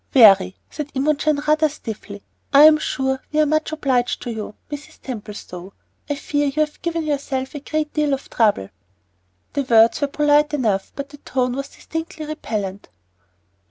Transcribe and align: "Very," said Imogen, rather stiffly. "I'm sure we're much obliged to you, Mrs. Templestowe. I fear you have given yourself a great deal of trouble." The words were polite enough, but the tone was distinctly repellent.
"Very," 0.13 0.57
said 0.71 0.89
Imogen, 0.95 1.41
rather 1.47 1.69
stiffly. 1.69 2.23
"I'm 2.51 2.79
sure 2.79 3.19
we're 3.31 3.45
much 3.45 3.71
obliged 3.71 4.23
to 4.23 4.31
you, 4.31 4.55
Mrs. 4.71 4.99
Templestowe. 4.99 5.73
I 6.09 6.15
fear 6.15 6.47
you 6.47 6.61
have 6.61 6.81
given 6.81 7.03
yourself 7.03 7.53
a 7.53 7.59
great 7.59 7.93
deal 7.93 8.15
of 8.15 8.27
trouble." 8.27 8.69
The 9.53 9.61
words 9.61 10.01
were 10.01 10.07
polite 10.07 10.55
enough, 10.55 10.91
but 10.95 11.09
the 11.09 11.17
tone 11.17 11.51
was 11.53 11.69
distinctly 11.75 12.25
repellent. 12.25 12.89